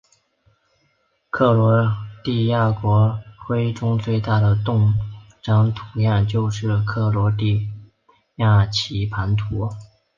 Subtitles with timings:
[1.29, 4.95] 克罗地亚国徽中最大的盾
[5.43, 7.69] 章图样就是克罗地
[8.37, 9.69] 亚棋盘图。